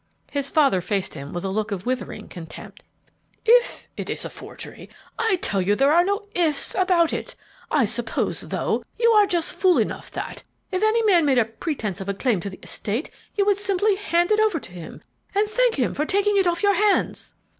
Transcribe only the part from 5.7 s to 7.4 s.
there are no 'ifs' about it.